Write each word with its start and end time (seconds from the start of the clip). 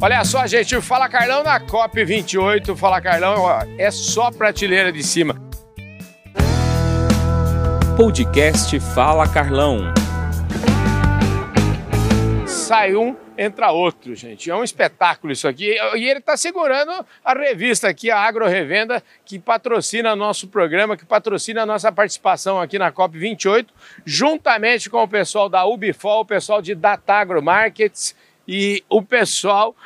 Olha 0.00 0.24
só, 0.24 0.46
gente, 0.46 0.76
o 0.76 0.80
Fala 0.80 1.08
Carlão 1.08 1.42
na 1.42 1.58
COP28. 1.58 2.76
Fala 2.76 3.00
Carlão 3.00 3.40
ó, 3.40 3.64
é 3.76 3.90
só 3.90 4.30
prateleira 4.30 4.92
de 4.92 5.02
cima. 5.02 5.34
Podcast 7.96 8.78
Fala 8.94 9.26
Carlão. 9.26 9.92
Sai 12.46 12.94
um, 12.94 13.16
entra 13.36 13.72
outro, 13.72 14.14
gente. 14.14 14.48
É 14.48 14.54
um 14.54 14.62
espetáculo 14.62 15.32
isso 15.32 15.48
aqui. 15.48 15.76
E 15.96 16.08
ele 16.08 16.20
está 16.20 16.36
segurando 16.36 17.04
a 17.24 17.34
revista 17.34 17.88
aqui, 17.88 18.08
a 18.08 18.20
Agro 18.20 18.46
Revenda, 18.46 19.02
que 19.24 19.36
patrocina 19.36 20.14
nosso 20.14 20.46
programa, 20.46 20.96
que 20.96 21.04
patrocina 21.04 21.62
a 21.62 21.66
nossa 21.66 21.90
participação 21.90 22.60
aqui 22.60 22.78
na 22.78 22.92
COP28, 22.92 23.66
juntamente 24.04 24.88
com 24.88 25.02
o 25.02 25.08
pessoal 25.08 25.48
da 25.48 25.66
Ubifol, 25.66 26.20
o 26.20 26.24
pessoal 26.24 26.62
de 26.62 26.72
Datagro 26.72 27.42
Markets 27.42 28.14
e 28.48 28.82
o 28.88 29.02
pessoal 29.02 29.76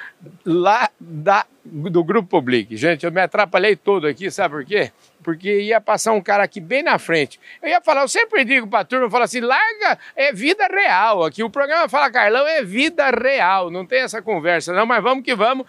lá 0.46 0.88
da, 1.00 1.44
do 1.64 2.04
Grupo 2.04 2.28
Public. 2.28 2.76
Gente, 2.76 3.04
eu 3.04 3.10
me 3.10 3.20
atrapalhei 3.20 3.74
todo 3.74 4.06
aqui, 4.06 4.30
sabe 4.30 4.54
por 4.54 4.64
quê? 4.64 4.92
Porque 5.20 5.62
ia 5.62 5.80
passar 5.80 6.12
um 6.12 6.20
cara 6.20 6.44
aqui 6.44 6.60
bem 6.60 6.80
na 6.80 6.96
frente. 6.96 7.40
Eu 7.60 7.68
ia 7.68 7.80
falar, 7.80 8.02
eu 8.02 8.08
sempre 8.08 8.44
digo 8.44 8.68
para 8.68 8.80
a 8.80 8.84
turma, 8.84 9.06
eu 9.06 9.10
falo 9.10 9.24
assim, 9.24 9.40
larga, 9.40 9.98
é 10.14 10.32
vida 10.32 10.68
real. 10.68 11.24
Aqui 11.24 11.42
o 11.42 11.50
programa 11.50 11.88
Fala 11.88 12.08
Carlão 12.08 12.46
é 12.46 12.62
vida 12.62 13.10
real, 13.10 13.68
não 13.68 13.84
tem 13.84 14.02
essa 14.02 14.22
conversa 14.22 14.72
não, 14.72 14.86
mas 14.86 15.02
vamos 15.02 15.24
que 15.24 15.34
vamos. 15.34 15.66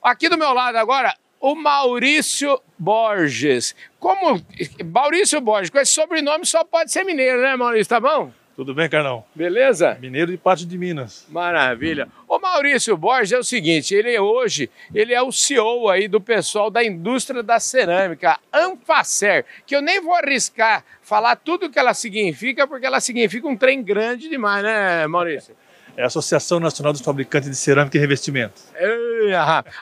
Aqui 0.00 0.28
do 0.28 0.38
meu 0.38 0.52
lado 0.52 0.76
agora, 0.76 1.12
o 1.40 1.56
Maurício 1.56 2.60
Borges. 2.78 3.74
Como 3.98 4.40
Maurício 4.84 5.40
Borges, 5.40 5.70
com 5.70 5.78
esse 5.78 5.90
sobrenome 5.90 6.46
só 6.46 6.62
pode 6.62 6.92
ser 6.92 7.02
mineiro, 7.02 7.42
né, 7.42 7.56
Maurício? 7.56 7.88
Tá 7.88 7.98
bom? 7.98 8.30
Tudo 8.56 8.74
bem, 8.74 8.88
Carlão? 8.88 9.22
Beleza? 9.34 9.98
Mineiro 10.00 10.30
de 10.30 10.38
Pato 10.38 10.64
de 10.64 10.78
Minas. 10.78 11.26
Maravilha. 11.28 12.08
O 12.26 12.38
Maurício 12.38 12.96
Borges 12.96 13.32
é 13.32 13.38
o 13.38 13.44
seguinte, 13.44 13.94
ele 13.94 14.18
hoje, 14.18 14.70
ele 14.94 15.12
é 15.12 15.20
o 15.20 15.30
CEO 15.30 15.90
aí 15.90 16.08
do 16.08 16.22
pessoal 16.22 16.70
da 16.70 16.82
indústria 16.82 17.42
da 17.42 17.60
cerâmica, 17.60 18.38
Anfacer, 18.50 19.44
que 19.66 19.76
eu 19.76 19.82
nem 19.82 20.00
vou 20.00 20.14
arriscar 20.14 20.82
falar 21.02 21.36
tudo 21.36 21.66
o 21.66 21.70
que 21.70 21.78
ela 21.78 21.92
significa, 21.92 22.66
porque 22.66 22.86
ela 22.86 22.98
significa 22.98 23.46
um 23.46 23.54
trem 23.54 23.82
grande 23.82 24.26
demais, 24.26 24.64
né, 24.64 25.06
Maurício? 25.06 25.54
É 25.94 26.02
a 26.02 26.06
Associação 26.06 26.58
Nacional 26.58 26.94
dos 26.94 27.02
Fabricantes 27.02 27.50
de 27.50 27.56
Cerâmica 27.56 27.98
e 27.98 28.00
Revestimento. 28.00 28.62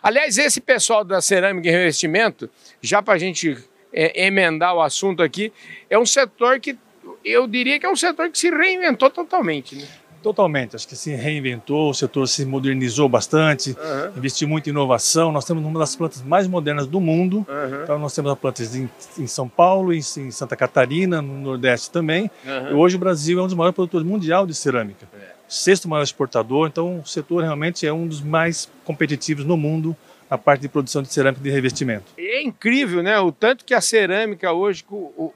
Aliás, 0.03 0.37
esse 0.37 0.61
pessoal 0.61 1.05
da 1.05 1.21
cerâmica 1.21 1.69
e 1.69 1.71
revestimento, 1.71 2.51
já 2.83 3.01
para 3.01 3.15
a 3.15 3.19
gente 3.19 3.57
é, 3.93 4.27
emendar 4.27 4.75
o 4.75 4.83
assunto 4.83 5.23
aqui, 5.23 5.53
é 5.89 5.97
um 5.97 6.07
setor 6.07 6.59
que 6.59 6.77
eu 7.25 7.47
diria 7.47 7.79
que 7.79 7.87
é 7.87 7.91
um 7.91 7.97
setor 7.97 8.31
que 8.31 8.39
se 8.39 8.51
reinventou 8.51 9.11
totalmente. 9.11 9.77
Né? 9.77 9.87
Totalmente, 10.25 10.75
acho 10.75 10.89
que 10.89 10.97
se 10.97 11.15
reinventou, 11.15 11.91
o 11.91 11.95
setor 11.95 12.27
se 12.27 12.47
modernizou 12.47 13.07
bastante, 13.11 13.71
uhum. 13.71 14.17
investiu 14.17 14.49
muito 14.49 14.67
em 14.67 14.71
inovação. 14.71 15.31
Nós 15.31 15.45
temos 15.45 15.63
uma 15.63 15.79
das 15.79 15.95
plantas 15.95 16.23
mais 16.23 16.49
modernas 16.49 16.87
do 16.87 16.99
mundo. 16.99 17.47
Uhum. 17.47 17.83
Então, 17.83 17.99
nós 17.99 18.15
temos 18.15 18.33
a 18.33 18.37
planta 18.37 18.63
em, 18.63 18.89
em 19.19 19.27
São 19.27 19.47
Paulo, 19.47 19.93
em, 19.93 19.99
em, 19.99 20.31
Santa 20.31 20.57
Catarina, 20.57 21.21
no 21.21 21.35
Nordeste 21.35 21.91
também. 21.91 22.31
Uhum. 22.43 22.71
E 22.71 22.73
hoje 22.73 22.97
o 22.97 22.99
Brasil 22.99 23.39
é 23.39 23.43
um 23.43 23.47
dos 23.47 23.55
maiores 23.55 23.75
produtores 23.75 24.07
mundial 24.07 24.47
de 24.47 24.55
cerâmica. 24.55 25.07
É. 25.15 25.34
Sexto 25.49 25.89
maior 25.89 26.03
exportador, 26.03 26.69
então 26.69 27.01
o 27.01 27.07
setor 27.07 27.43
realmente 27.43 27.87
é 27.87 27.93
um 27.93 28.07
dos 28.07 28.21
mais 28.21 28.69
competitivos 28.85 29.45
no 29.45 29.57
mundo 29.57 29.97
a 30.29 30.39
parte 30.39 30.63
de 30.63 30.69
produção 30.69 31.03
de 31.03 31.13
cerâmica 31.13 31.43
de 31.43 31.51
revestimento. 31.51 32.13
É 32.19 32.43
incrível, 32.43 33.03
né? 33.03 33.19
O 33.21 33.31
tanto 33.31 33.65
que 33.65 33.75
a 33.75 33.81
cerâmica 33.81 34.53
hoje, 34.53 34.85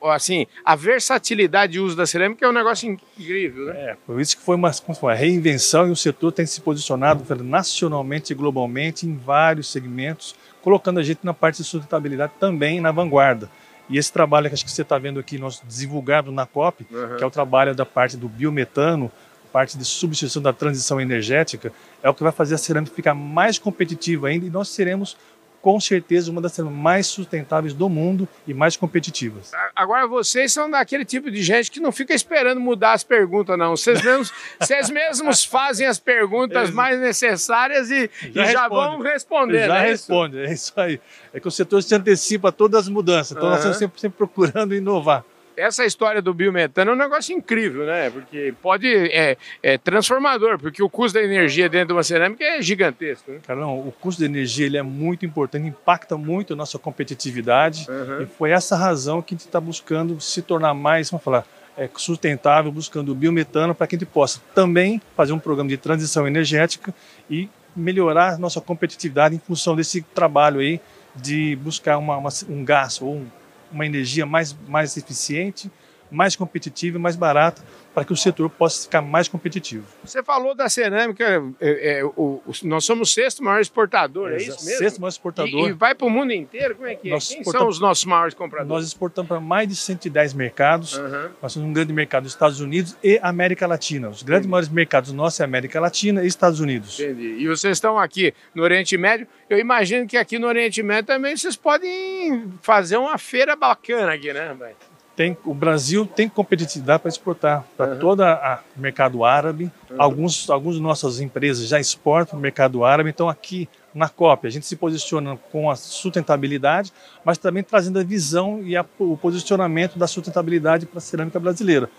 assim, 0.02 0.46
a 0.64 0.74
versatilidade 0.74 1.72
de 1.74 1.80
uso 1.80 1.96
da 1.96 2.06
cerâmica 2.06 2.44
é 2.44 2.48
um 2.48 2.52
negócio 2.52 2.88
incrível, 2.88 3.66
né? 3.66 3.90
É, 3.90 3.96
por 4.06 4.20
isso 4.20 4.36
que 4.36 4.42
foi 4.42 4.56
uma, 4.56 4.70
uma 4.86 5.14
reinvenção 5.14 5.88
e 5.88 5.90
o 5.90 5.96
setor 5.96 6.32
tem 6.32 6.46
se 6.46 6.60
posicionado 6.60 7.24
nacionalmente 7.42 8.32
e 8.32 8.36
globalmente 8.36 9.06
em 9.06 9.16
vários 9.16 9.70
segmentos, 9.70 10.34
colocando 10.62 10.98
a 10.98 11.02
gente 11.02 11.20
na 11.22 11.34
parte 11.34 11.58
de 11.58 11.64
sustentabilidade 11.64 12.32
também 12.40 12.80
na 12.80 12.90
vanguarda. 12.90 13.48
E 13.88 13.96
esse 13.96 14.12
trabalho 14.12 14.48
que 14.48 14.54
acho 14.54 14.64
que 14.64 14.70
você 14.70 14.82
está 14.82 14.98
vendo 14.98 15.18
aqui, 15.18 15.38
nós 15.38 15.62
divulgamos 15.66 16.32
na 16.32 16.44
COP, 16.44 16.86
uhum. 16.90 17.16
que 17.16 17.24
é 17.24 17.26
o 17.26 17.30
trabalho 17.30 17.74
da 17.74 17.86
parte 17.86 18.18
do 18.18 18.28
biometano, 18.28 19.10
parte 19.48 19.76
de 19.76 19.84
substituição 19.84 20.42
da 20.42 20.52
transição 20.52 21.00
energética, 21.00 21.72
é 22.02 22.08
o 22.08 22.14
que 22.14 22.22
vai 22.22 22.32
fazer 22.32 22.54
a 22.54 22.58
cerâmica 22.58 22.94
ficar 22.94 23.14
mais 23.14 23.58
competitiva 23.58 24.28
ainda 24.28 24.46
e 24.46 24.50
nós 24.50 24.68
seremos 24.68 25.16
com 25.60 25.80
certeza 25.80 26.30
uma 26.30 26.40
das 26.40 26.56
mais 26.58 27.06
sustentáveis 27.06 27.74
do 27.74 27.88
mundo 27.88 28.28
e 28.46 28.54
mais 28.54 28.76
competitivas. 28.76 29.50
Agora 29.74 30.06
vocês 30.06 30.52
são 30.52 30.70
daquele 30.70 31.04
tipo 31.04 31.30
de 31.30 31.42
gente 31.42 31.70
que 31.70 31.80
não 31.80 31.90
fica 31.90 32.14
esperando 32.14 32.60
mudar 32.60 32.92
as 32.92 33.02
perguntas, 33.02 33.58
não. 33.58 33.76
Vocês 33.76 34.02
mesmos, 34.02 34.32
vocês 34.60 34.90
mesmos 34.90 35.44
fazem 35.44 35.86
as 35.86 35.98
perguntas 35.98 36.70
mais 36.70 36.98
necessárias 37.00 37.90
e 37.90 38.10
já, 38.32 38.44
e 38.44 38.52
já 38.52 38.68
vão 38.68 39.00
responder. 39.00 39.66
Já 39.66 39.78
é 39.78 39.90
responde, 39.90 40.38
é 40.38 40.52
isso 40.52 40.72
aí. 40.76 41.00
É 41.32 41.40
que 41.40 41.48
o 41.48 41.50
setor 41.50 41.82
se 41.82 41.94
antecipa 41.94 42.50
a 42.50 42.52
todas 42.52 42.84
as 42.84 42.88
mudanças, 42.88 43.32
então 43.32 43.44
uhum. 43.44 43.50
nós 43.50 43.58
estamos 43.58 43.78
sempre, 43.78 44.00
sempre 44.00 44.16
procurando 44.16 44.74
inovar 44.74 45.24
essa 45.58 45.84
história 45.84 46.22
do 46.22 46.32
biometano 46.32 46.92
é 46.92 46.94
um 46.94 46.96
negócio 46.96 47.36
incrível, 47.36 47.84
né? 47.84 48.08
Porque 48.10 48.54
pode. 48.62 48.86
É, 48.88 49.36
é 49.62 49.76
transformador, 49.76 50.58
porque 50.58 50.82
o 50.82 50.88
custo 50.88 51.18
da 51.18 51.24
energia 51.24 51.68
dentro 51.68 51.88
de 51.88 51.92
uma 51.94 52.02
cerâmica 52.02 52.44
é 52.44 52.62
gigantesco. 52.62 53.30
Né? 53.30 53.40
Carlão, 53.46 53.80
o 53.80 53.92
custo 53.92 54.20
da 54.20 54.26
energia 54.26 54.66
ele 54.66 54.76
é 54.76 54.82
muito 54.82 55.26
importante, 55.26 55.66
impacta 55.66 56.16
muito 56.16 56.52
a 56.52 56.56
nossa 56.56 56.78
competitividade. 56.78 57.86
Uhum. 57.90 58.22
E 58.22 58.26
foi 58.26 58.52
essa 58.52 58.76
razão 58.76 59.20
que 59.20 59.34
a 59.34 59.36
gente 59.36 59.46
está 59.46 59.60
buscando 59.60 60.20
se 60.20 60.40
tornar 60.42 60.74
mais, 60.74 61.10
vamos 61.10 61.24
falar, 61.24 61.44
é, 61.76 61.88
sustentável, 61.96 62.70
buscando 62.70 63.12
o 63.12 63.14
biometano 63.14 63.74
para 63.74 63.86
que 63.86 63.96
a 63.96 63.98
gente 63.98 64.08
possa 64.08 64.40
também 64.54 65.02
fazer 65.16 65.32
um 65.32 65.38
programa 65.38 65.68
de 65.68 65.76
transição 65.76 66.26
energética 66.26 66.94
e 67.28 67.48
melhorar 67.74 68.34
a 68.34 68.38
nossa 68.38 68.60
competitividade 68.60 69.34
em 69.34 69.38
função 69.38 69.76
desse 69.76 70.02
trabalho 70.02 70.60
aí 70.60 70.80
de 71.14 71.56
buscar 71.56 71.98
uma, 71.98 72.16
uma, 72.16 72.30
um 72.48 72.64
gás 72.64 73.00
ou 73.00 73.16
um 73.16 73.26
uma 73.70 73.86
energia 73.86 74.26
mais, 74.26 74.56
mais 74.66 74.96
eficiente, 74.96 75.70
mais 76.10 76.36
competitiva 76.36 76.98
e 76.98 77.00
mais 77.00 77.16
barata 77.16 77.62
para 77.98 78.04
que 78.04 78.12
o 78.12 78.16
setor 78.16 78.48
possa 78.48 78.82
ficar 78.82 79.02
mais 79.02 79.26
competitivo. 79.26 79.84
Você 80.04 80.22
falou 80.22 80.54
da 80.54 80.68
cerâmica, 80.68 81.42
é, 81.60 81.98
é, 81.98 82.04
o, 82.04 82.40
o, 82.46 82.52
nós 82.62 82.84
somos 82.84 83.10
o 83.10 83.12
sexto 83.12 83.42
maior 83.42 83.60
exportador, 83.60 84.30
é, 84.30 84.34
é 84.34 84.36
isso 84.36 84.64
mesmo? 84.64 84.78
Sexto 84.78 85.00
maior 85.00 85.08
exportador. 85.08 85.66
E, 85.66 85.70
e 85.70 85.72
vai 85.72 85.96
para 85.96 86.06
o 86.06 86.10
mundo 86.10 86.32
inteiro? 86.32 86.76
Como 86.76 86.86
é 86.86 86.94
que 86.94 87.08
é? 87.08 87.12
Nós 87.12 87.28
Quem 87.28 87.42
são 87.42 87.66
os 87.66 87.80
nossos 87.80 88.04
maiores 88.04 88.34
compradores? 88.34 88.70
Nós 88.70 88.86
exportamos 88.86 89.28
para 89.28 89.40
mais 89.40 89.66
de 89.66 89.74
110 89.74 90.32
mercados. 90.34 90.96
Uhum. 90.96 91.30
Nós 91.42 91.52
somos 91.52 91.68
um 91.68 91.72
grande 91.72 91.92
mercado 91.92 92.22
dos 92.22 92.32
Estados 92.32 92.60
Unidos 92.60 92.96
e 93.02 93.18
América 93.20 93.66
Latina. 93.66 94.08
Os 94.08 94.22
grandes 94.22 94.42
Entendi. 94.42 94.50
maiores 94.50 94.68
mercados 94.68 95.12
nossos 95.12 95.40
é 95.40 95.44
América 95.44 95.80
Latina 95.80 96.22
e 96.22 96.26
Estados 96.28 96.60
Unidos. 96.60 97.00
Entendi. 97.00 97.36
E 97.40 97.48
vocês 97.48 97.76
estão 97.76 97.98
aqui 97.98 98.32
no 98.54 98.62
Oriente 98.62 98.96
Médio. 98.96 99.26
Eu 99.50 99.58
imagino 99.58 100.06
que 100.06 100.16
aqui 100.16 100.38
no 100.38 100.46
Oriente 100.46 100.82
Médio 100.84 101.06
também 101.06 101.36
vocês 101.36 101.56
podem 101.56 102.52
fazer 102.62 102.96
uma 102.96 103.18
feira 103.18 103.56
bacana 103.56 104.12
aqui, 104.12 104.32
né, 104.32 104.46
rapaz? 104.46 104.76
Tem, 105.18 105.36
o 105.44 105.52
Brasil 105.52 106.06
tem 106.06 106.28
competitividade 106.28 107.02
para 107.02 107.08
exportar 107.08 107.64
para 107.76 107.94
uhum. 107.94 107.98
todo 107.98 108.22
o 108.22 108.80
mercado 108.80 109.24
árabe. 109.24 109.68
Uhum. 109.90 109.96
Alguns, 109.98 110.48
algumas 110.48 110.76
de 110.76 110.80
nossas 110.80 111.18
empresas 111.18 111.66
já 111.66 111.80
exportam 111.80 112.30
para 112.30 112.38
o 112.38 112.40
mercado 112.40 112.84
árabe. 112.84 113.10
Então, 113.10 113.28
aqui 113.28 113.68
na 113.92 114.08
COP, 114.08 114.46
a 114.46 114.50
gente 114.50 114.64
se 114.64 114.76
posiciona 114.76 115.36
com 115.50 115.68
a 115.68 115.74
sustentabilidade, 115.74 116.92
mas 117.24 117.36
também 117.36 117.64
trazendo 117.64 117.98
a 117.98 118.04
visão 118.04 118.62
e 118.62 118.76
a, 118.76 118.86
o 118.96 119.16
posicionamento 119.16 119.98
da 119.98 120.06
sustentabilidade 120.06 120.86
para 120.86 120.98
a 120.98 121.00
cerâmica 121.00 121.40
brasileira. 121.40 121.90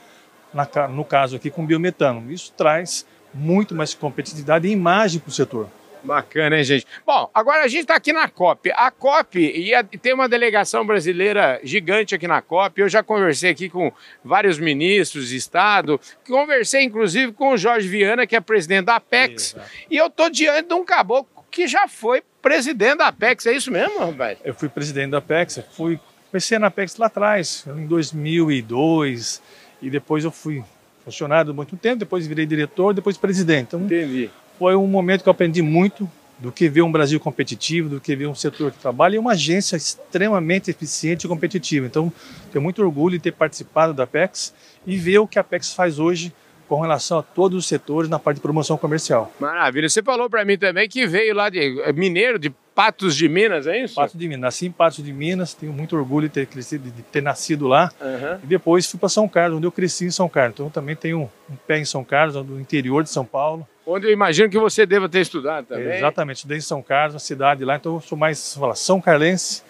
Na, 0.53 0.87
no 0.87 1.03
caso 1.03 1.35
aqui, 1.35 1.49
com 1.49 1.65
biometano. 1.65 2.31
Isso 2.31 2.53
traz 2.55 3.05
muito 3.33 3.75
mais 3.75 3.93
competitividade 3.93 4.65
e 4.65 4.71
imagem 4.71 5.19
para 5.19 5.29
o 5.29 5.33
setor. 5.33 5.67
Bacana, 6.03 6.57
hein, 6.57 6.63
gente? 6.63 6.87
Bom, 7.05 7.29
agora 7.33 7.63
a 7.63 7.67
gente 7.67 7.81
está 7.81 7.95
aqui 7.95 8.13
na 8.13 8.27
COP. 8.27 8.71
A 8.71 8.89
COP 8.89 9.39
ia 9.39 9.83
ter 9.83 10.13
uma 10.13 10.29
delegação 10.29 10.85
brasileira 10.85 11.59
gigante 11.63 12.15
aqui 12.15 12.27
na 12.27 12.41
COP. 12.41 12.81
Eu 12.81 12.89
já 12.89 13.03
conversei 13.03 13.51
aqui 13.51 13.69
com 13.69 13.91
vários 14.23 14.59
ministros 14.59 15.29
de 15.29 15.35
Estado, 15.35 15.99
conversei 16.27 16.83
inclusive 16.83 17.33
com 17.33 17.53
o 17.53 17.57
Jorge 17.57 17.87
Viana, 17.87 18.25
que 18.25 18.35
é 18.35 18.39
presidente 18.39 18.85
da 18.85 18.95
Apex, 18.95 19.53
Exato. 19.53 19.69
e 19.89 19.97
eu 19.97 20.07
estou 20.07 20.29
diante 20.29 20.67
de 20.67 20.73
um 20.73 20.85
caboclo 20.85 21.45
que 21.51 21.67
já 21.67 21.87
foi 21.87 22.23
presidente 22.41 22.97
da 22.97 23.07
Apex. 23.07 23.45
É 23.45 23.53
isso 23.53 23.71
mesmo, 23.71 23.99
rapaz? 23.99 24.37
Eu 24.43 24.53
fui 24.53 24.69
presidente 24.69 25.11
da 25.11 25.17
Apex, 25.17 25.61
fui, 25.73 25.99
comecei 26.31 26.57
na 26.59 26.67
Apex 26.67 26.95
lá 26.97 27.07
atrás, 27.07 27.65
em 27.67 27.87
2002, 27.87 29.41
e 29.81 29.89
depois 29.89 30.23
eu 30.23 30.31
fui 30.31 30.63
funcionário 31.03 31.53
muito 31.53 31.75
tempo, 31.75 31.97
depois 31.97 32.27
virei 32.27 32.45
diretor, 32.45 32.93
depois 32.93 33.17
presidente. 33.17 33.67
Então, 33.67 33.81
Entendi 33.81 34.29
foi 34.59 34.75
um 34.75 34.85
momento 34.85 35.23
que 35.23 35.29
eu 35.29 35.31
aprendi 35.31 35.61
muito 35.61 36.07
do 36.37 36.51
que 36.51 36.67
ver 36.67 36.81
um 36.81 36.91
Brasil 36.91 37.17
competitivo, 37.17 37.87
do 37.87 37.99
que 38.01 38.13
ver 38.13 38.27
um 38.27 38.35
setor 38.35 38.71
que 38.71 38.77
trabalha 38.77 39.15
e 39.15 39.19
uma 39.19 39.31
agência 39.31 39.77
extremamente 39.77 40.69
eficiente 40.69 41.25
e 41.25 41.29
competitiva. 41.29 41.85
Então, 41.85 42.11
tenho 42.51 42.61
muito 42.61 42.81
orgulho 42.81 43.17
de 43.17 43.23
ter 43.23 43.31
participado 43.31 43.93
da 43.93 44.03
Apex 44.03 44.53
e 44.85 44.97
ver 44.97 45.19
o 45.19 45.27
que 45.27 45.39
a 45.39 45.41
Apex 45.41 45.73
faz 45.73 45.97
hoje 45.97 46.33
com 46.69 46.79
relação 46.79 47.17
a 47.17 47.23
todos 47.23 47.57
os 47.57 47.67
setores 47.67 48.07
na 48.07 48.19
parte 48.19 48.37
de 48.37 48.41
promoção 48.41 48.77
comercial. 48.77 49.33
Maravilha. 49.39 49.89
Você 49.89 50.03
falou 50.03 50.29
para 50.29 50.45
mim 50.45 50.55
também 50.55 50.87
que 50.87 51.07
veio 51.07 51.33
lá 51.33 51.49
de 51.49 51.81
é 51.81 51.91
mineiro, 51.91 52.37
de 52.37 52.53
Patos 52.75 53.15
de 53.15 53.27
Minas, 53.27 53.67
é 53.67 53.83
isso? 53.83 53.95
Patos 53.95 54.17
de 54.17 54.25
Minas. 54.27 54.41
Nasci 54.41 54.67
em 54.67 54.71
Patos 54.71 55.03
de 55.03 55.11
Minas, 55.11 55.53
tenho 55.53 55.73
muito 55.73 55.97
orgulho 55.97 56.29
de 56.29 56.33
ter 56.35 56.45
crescido, 56.45 56.89
de 56.89 57.01
ter 57.01 57.21
nascido 57.21 57.67
lá. 57.67 57.91
Uhum. 57.99 58.39
E 58.43 58.47
depois 58.47 58.89
fui 58.89 58.99
para 58.99 59.09
São 59.09 59.27
Carlos, 59.27 59.57
onde 59.57 59.67
eu 59.67 59.71
cresci 59.71 60.05
em 60.05 60.11
São 60.11 60.29
Carlos. 60.29 60.53
Então 60.53 60.67
eu 60.67 60.71
também 60.71 60.95
tenho 60.95 61.29
um 61.49 61.55
pé 61.67 61.79
em 61.79 61.85
São 61.85 62.03
Carlos, 62.05 62.35
no 62.35 62.59
interior 62.59 63.03
de 63.03 63.09
São 63.09 63.25
Paulo. 63.25 63.67
Onde 63.85 64.05
eu 64.05 64.11
imagino 64.11 64.49
que 64.49 64.59
você 64.59 64.85
deva 64.85 65.09
ter 65.09 65.21
estudado 65.21 65.65
também. 65.65 65.87
É, 65.87 65.97
exatamente, 65.97 66.37
estudei 66.37 66.59
em 66.59 66.61
São 66.61 66.81
Carlos, 66.81 67.15
a 67.15 67.19
cidade 67.19 67.65
lá. 67.65 67.75
Então 67.75 67.95
eu 67.95 68.01
sou 68.01 68.17
mais, 68.17 68.53
fala, 68.53 68.75
São 68.75 69.01
Carlense. 69.01 69.63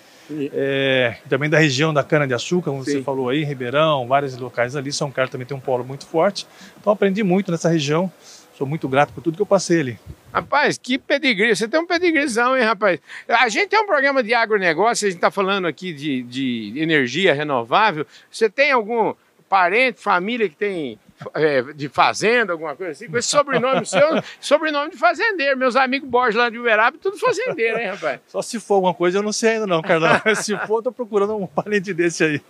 É, 0.54 1.18
também 1.28 1.50
da 1.50 1.58
região 1.58 1.94
da 1.94 2.04
cana-de-açúcar, 2.04 2.72
como 2.72 2.84
Sim. 2.84 2.92
você 2.92 3.02
falou 3.02 3.30
aí, 3.30 3.44
Ribeirão, 3.44 4.08
vários 4.08 4.38
locais 4.38 4.76
ali. 4.76 4.92
São 4.92 5.12
Carlos 5.12 5.32
também 5.32 5.48
tem 5.48 5.58
um 5.58 5.60
polo 5.60 5.84
muito 5.84 6.06
forte. 6.06 6.46
Então 6.80 6.94
aprendi 6.94 7.24
muito 7.24 7.52
nessa 7.52 7.70
região. 7.70 8.12
Sou 8.58 8.68
muito 8.68 8.90
grato 8.90 9.14
por 9.14 9.22
tudo 9.22 9.38
que 9.38 9.42
eu 9.42 9.46
passei 9.46 9.80
ali. 9.80 10.00
Rapaz, 10.34 10.78
que 10.78 10.98
pedigree. 10.98 11.56
Você 11.56 11.68
tem 11.68 11.80
um 11.80 11.88
pedigrizão, 11.88 12.58
hein, 12.58 12.64
rapaz? 12.64 13.00
A 13.28 13.48
gente 13.48 13.70
tem 13.70 13.80
um 13.80 13.86
programa 13.86 14.22
de 14.22 14.34
agronegócio, 14.34 15.08
a 15.08 15.10
gente 15.10 15.18
está 15.18 15.32
falando 15.32 15.66
aqui 15.66 15.94
de, 15.94 16.24
de 16.24 16.74
energia 16.76 17.34
renovável. 17.34 18.06
Você 18.30 18.50
tem 18.50 18.72
algum 18.72 19.14
parente, 19.48 20.02
família 20.02 20.50
que 20.50 20.56
tem 20.56 21.00
é, 21.34 21.62
de 21.74 21.90
fazenda, 21.90 22.54
alguma 22.54 22.76
coisa 22.76 22.92
assim, 22.92 23.10
com 23.10 23.18
esse 23.18 23.28
sobrenome 23.28 23.86
seu, 23.86 24.22
sobrenome 24.40 24.92
de 24.92 24.98
fazendeiro. 24.98 25.58
Meus 25.58 25.76
amigos 25.76 26.08
Borges 26.08 26.36
lá 26.36 26.50
de 26.50 26.58
Uberaba, 26.58 26.98
tudo 26.98 27.18
fazendeiro, 27.18 27.80
hein, 27.80 27.90
rapaz? 27.90 28.20
Só 28.28 28.42
se 28.42 28.60
for 28.60 28.76
alguma 28.76 28.94
coisa, 28.94 29.18
eu 29.18 29.24
não 29.24 29.34
sei 29.34 29.52
ainda 29.52 29.68
não, 29.68 29.82
Carlão. 29.82 30.12
se 30.36 30.58
for, 30.66 30.82
tô 30.82 30.92
procurando 30.92 31.36
um 31.36 31.48
parente 31.48 31.94
desse 31.94 32.24
aí. 32.24 32.42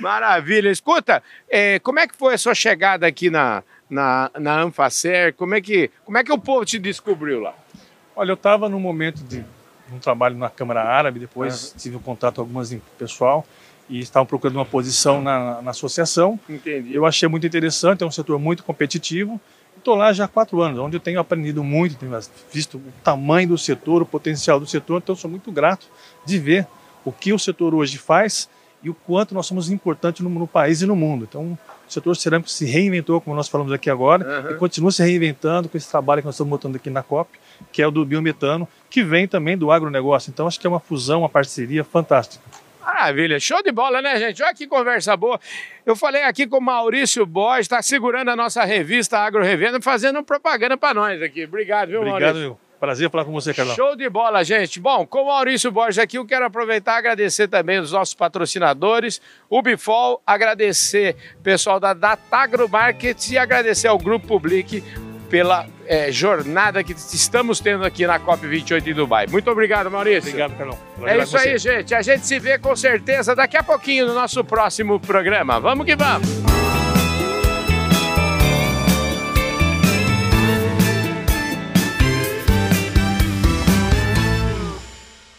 Maravilha. 0.00 0.70
Escuta, 0.70 1.22
é, 1.48 1.78
como 1.78 1.98
é 1.98 2.06
que 2.06 2.16
foi 2.16 2.34
a 2.34 2.38
sua 2.38 2.54
chegada 2.54 3.06
aqui 3.06 3.30
na, 3.30 3.62
na, 3.88 4.30
na 4.38 4.62
Anfacer? 4.62 5.34
Como 5.34 5.54
é, 5.54 5.60
que, 5.60 5.90
como 6.04 6.18
é 6.18 6.24
que 6.24 6.32
o 6.32 6.38
povo 6.38 6.64
te 6.64 6.78
descobriu 6.78 7.40
lá? 7.40 7.54
Olha, 8.16 8.30
eu 8.30 8.34
estava 8.34 8.68
num 8.68 8.80
momento 8.80 9.22
de 9.24 9.44
um 9.92 9.98
trabalho 9.98 10.36
na 10.36 10.48
Câmara 10.48 10.82
Árabe, 10.82 11.20
depois 11.20 11.72
uhum. 11.72 11.78
tive 11.78 11.96
um 11.96 12.00
contato 12.00 12.36
com 12.36 12.40
algumas 12.42 12.74
pessoal 12.98 13.46
e 13.88 14.00
estavam 14.00 14.26
procurando 14.26 14.56
uma 14.56 14.64
posição 14.64 15.20
na, 15.20 15.60
na 15.62 15.70
associação. 15.70 16.38
Entendi. 16.48 16.94
Eu 16.94 17.04
achei 17.04 17.28
muito 17.28 17.46
interessante, 17.46 18.02
é 18.02 18.06
um 18.06 18.10
setor 18.10 18.38
muito 18.38 18.62
competitivo. 18.62 19.40
Estou 19.76 19.94
lá 19.94 20.12
já 20.12 20.24
há 20.24 20.28
quatro 20.28 20.62
anos, 20.62 20.78
onde 20.78 20.96
eu 20.96 21.00
tenho 21.00 21.20
aprendido 21.20 21.62
muito, 21.62 21.96
tenho 21.96 22.12
visto 22.52 22.78
o 22.78 22.92
tamanho 23.02 23.48
do 23.48 23.58
setor, 23.58 24.02
o 24.02 24.06
potencial 24.06 24.58
do 24.58 24.66
setor, 24.66 25.02
então 25.02 25.14
sou 25.14 25.30
muito 25.30 25.50
grato 25.52 25.86
de 26.24 26.38
ver 26.38 26.66
o 27.04 27.12
que 27.12 27.32
o 27.32 27.38
setor 27.38 27.74
hoje 27.74 27.98
faz 27.98 28.48
e 28.82 28.90
o 28.90 28.94
quanto 28.94 29.34
nós 29.34 29.46
somos 29.46 29.70
importantes 29.70 30.22
no, 30.22 30.30
no 30.30 30.46
país 30.46 30.82
e 30.82 30.86
no 30.86 30.94
mundo. 30.94 31.26
Então, 31.28 31.58
o 31.88 31.92
setor 31.92 32.16
cerâmico 32.16 32.50
se 32.50 32.66
reinventou, 32.66 33.20
como 33.20 33.34
nós 33.34 33.48
falamos 33.48 33.72
aqui 33.72 33.88
agora, 33.88 34.42
uhum. 34.42 34.50
e 34.50 34.54
continua 34.56 34.92
se 34.92 35.02
reinventando 35.02 35.68
com 35.68 35.76
esse 35.76 35.90
trabalho 35.90 36.20
que 36.20 36.26
nós 36.26 36.34
estamos 36.34 36.50
montando 36.50 36.76
aqui 36.76 36.90
na 36.90 37.02
COP, 37.02 37.30
que 37.72 37.80
é 37.80 37.86
o 37.86 37.90
do 37.90 38.04
biometano, 38.04 38.68
que 38.90 39.02
vem 39.02 39.26
também 39.26 39.56
do 39.56 39.70
agronegócio. 39.70 40.30
Então, 40.30 40.46
acho 40.46 40.60
que 40.60 40.66
é 40.66 40.70
uma 40.70 40.80
fusão, 40.80 41.20
uma 41.20 41.28
parceria 41.30 41.82
fantástica. 41.82 42.44
Maravilha, 42.84 43.40
show 43.40 43.62
de 43.62 43.72
bola, 43.72 44.02
né, 44.02 44.18
gente? 44.18 44.42
Olha 44.42 44.54
que 44.54 44.66
conversa 44.66 45.16
boa. 45.16 45.40
Eu 45.86 45.96
falei 45.96 46.22
aqui 46.22 46.46
com 46.46 46.58
o 46.58 46.60
Maurício 46.60 47.24
Borges, 47.24 47.64
está 47.64 47.80
segurando 47.80 48.30
a 48.30 48.36
nossa 48.36 48.62
revista 48.64 49.18
Agro 49.18 49.42
Revenda, 49.42 49.80
fazendo 49.80 50.22
propaganda 50.22 50.76
para 50.76 50.94
nós 50.94 51.22
aqui. 51.22 51.44
Obrigado, 51.44 51.88
viu, 51.88 52.00
Obrigado, 52.00 52.20
Maurício? 52.20 52.40
Meu. 52.40 52.64
Prazer 52.78 53.08
falar 53.08 53.24
com 53.24 53.32
você, 53.32 53.54
Carlão. 53.54 53.74
Show 53.74 53.96
de 53.96 54.10
bola, 54.10 54.44
gente. 54.44 54.78
Bom, 54.78 55.06
com 55.06 55.22
o 55.22 55.26
Maurício 55.28 55.72
Borges 55.72 55.98
aqui, 55.98 56.18
eu 56.18 56.26
quero 56.26 56.44
aproveitar 56.44 56.96
e 56.96 56.98
agradecer 56.98 57.48
também 57.48 57.78
os 57.78 57.92
nossos 57.92 58.12
patrocinadores, 58.12 59.22
o 59.48 59.62
Bifol, 59.62 60.20
agradecer 60.26 61.16
o 61.38 61.42
pessoal 61.42 61.80
da 61.80 61.94
Datagro 61.94 62.68
Market 62.68 63.30
e 63.30 63.38
agradecer 63.38 63.88
ao 63.88 63.96
Grupo 63.96 64.26
Public 64.26 64.82
pela 65.30 65.66
é, 65.86 66.10
jornada 66.10 66.82
que 66.82 66.92
estamos 66.92 67.60
tendo 67.60 67.84
aqui 67.84 68.06
na 68.06 68.18
COP28 68.18 68.86
em 68.86 68.94
Dubai. 68.94 69.26
Muito 69.26 69.50
obrigado, 69.50 69.90
Maurício. 69.90 70.30
Obrigado, 70.30 70.56
Carlão. 70.56 70.78
É 71.04 71.18
isso 71.18 71.36
aí, 71.36 71.58
gente. 71.58 71.94
A 71.94 72.02
gente 72.02 72.26
se 72.26 72.38
vê 72.38 72.58
com 72.58 72.74
certeza 72.74 73.34
daqui 73.34 73.56
a 73.56 73.62
pouquinho 73.62 74.06
no 74.06 74.14
nosso 74.14 74.44
próximo 74.44 74.98
programa. 75.00 75.60
Vamos 75.60 75.86
que 75.86 75.96
vamos! 75.96 76.53